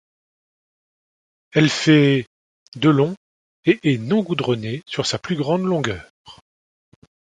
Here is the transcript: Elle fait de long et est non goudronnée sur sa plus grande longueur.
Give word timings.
Elle 1.53 1.69
fait 1.69 2.25
de 2.75 2.89
long 2.89 3.13
et 3.65 3.77
est 3.83 3.99
non 3.99 4.23
goudronnée 4.23 4.81
sur 4.87 5.05
sa 5.05 5.19
plus 5.19 5.35
grande 5.35 5.63
longueur. 5.65 6.09